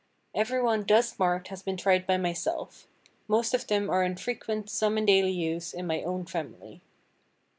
[0.33, 2.87] Every one thus marked has been tried by myself;
[3.27, 6.81] most of them are in frequent, some in daily use, in my own family.